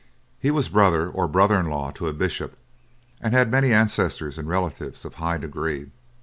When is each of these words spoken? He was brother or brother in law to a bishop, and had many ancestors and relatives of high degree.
He 0.39 0.49
was 0.49 0.67
brother 0.67 1.07
or 1.11 1.27
brother 1.27 1.59
in 1.59 1.67
law 1.67 1.91
to 1.91 2.07
a 2.07 2.13
bishop, 2.13 2.57
and 3.21 3.35
had 3.35 3.51
many 3.51 3.71
ancestors 3.71 4.39
and 4.39 4.47
relatives 4.49 5.05
of 5.05 5.13
high 5.21 5.37
degree. 5.37 5.91